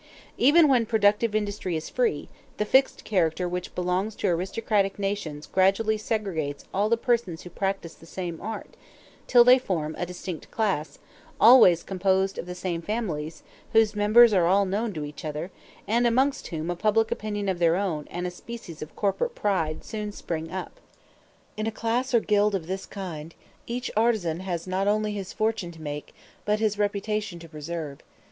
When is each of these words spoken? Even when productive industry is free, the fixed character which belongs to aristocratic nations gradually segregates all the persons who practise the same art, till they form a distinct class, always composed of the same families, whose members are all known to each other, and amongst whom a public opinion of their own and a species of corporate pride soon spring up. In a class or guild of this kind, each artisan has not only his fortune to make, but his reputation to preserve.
Even 0.39 0.67
when 0.67 0.87
productive 0.87 1.35
industry 1.35 1.75
is 1.75 1.87
free, 1.87 2.27
the 2.57 2.65
fixed 2.65 3.03
character 3.03 3.47
which 3.47 3.75
belongs 3.75 4.15
to 4.15 4.27
aristocratic 4.29 4.97
nations 4.97 5.45
gradually 5.45 5.95
segregates 5.95 6.63
all 6.73 6.89
the 6.89 6.97
persons 6.97 7.43
who 7.43 7.51
practise 7.51 7.93
the 7.93 8.07
same 8.07 8.41
art, 8.41 8.75
till 9.27 9.43
they 9.43 9.59
form 9.59 9.93
a 9.99 10.05
distinct 10.07 10.49
class, 10.49 10.97
always 11.39 11.83
composed 11.83 12.39
of 12.39 12.47
the 12.47 12.55
same 12.55 12.81
families, 12.81 13.43
whose 13.73 13.95
members 13.95 14.33
are 14.33 14.47
all 14.47 14.65
known 14.65 14.91
to 14.91 15.05
each 15.05 15.23
other, 15.23 15.51
and 15.87 16.07
amongst 16.07 16.47
whom 16.47 16.71
a 16.71 16.75
public 16.75 17.11
opinion 17.11 17.47
of 17.47 17.59
their 17.59 17.75
own 17.75 18.07
and 18.09 18.25
a 18.25 18.31
species 18.31 18.81
of 18.81 18.95
corporate 18.95 19.35
pride 19.35 19.83
soon 19.83 20.11
spring 20.11 20.49
up. 20.51 20.79
In 21.55 21.67
a 21.67 21.71
class 21.71 22.11
or 22.11 22.19
guild 22.19 22.55
of 22.55 22.65
this 22.65 22.87
kind, 22.87 23.35
each 23.67 23.91
artisan 23.95 24.39
has 24.39 24.65
not 24.65 24.87
only 24.87 25.13
his 25.13 25.31
fortune 25.31 25.69
to 25.73 25.79
make, 25.83 26.15
but 26.43 26.59
his 26.59 26.79
reputation 26.79 27.37
to 27.37 27.47
preserve. 27.47 27.99